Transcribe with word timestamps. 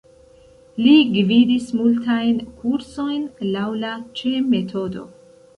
Li 0.85 0.93
gvidis 1.17 1.67
multajn 1.81 2.41
kursojn 2.63 3.29
laŭ 3.53 3.69
la 3.85 3.95
Cseh-metodo. 4.19 5.07